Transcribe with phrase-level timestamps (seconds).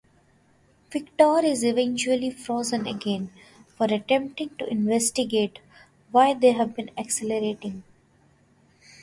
[0.91, 3.31] Viktor is eventually frozen again
[3.77, 5.59] for attempting to investigate
[6.09, 7.83] why they have been accelerating.